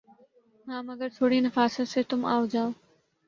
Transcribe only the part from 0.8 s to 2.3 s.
مگر تھوڑی نفاست سے تُم